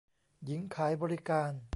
[0.45, 1.51] หญิงขายบริการ